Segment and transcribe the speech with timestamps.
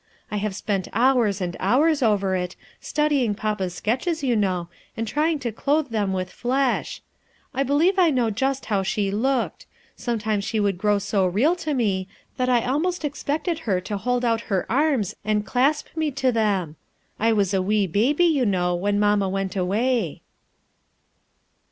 [0.31, 5.37] I have spent hours and hours over it, studying papa's sketches, you know, and trying
[5.37, 7.03] to clothe them with flesh.
[7.53, 9.67] I believe I know just how she looked.
[9.95, 14.25] Sometimes she would grow so real to me that I almost expected her to hold
[14.25, 16.77] out her arms and clasp me to them,
[17.19, 20.23] I was a wee baby, you know, when mamma went away."